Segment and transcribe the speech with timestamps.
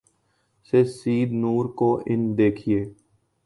[0.73, 2.83] سے سید نور کو ان دیکھے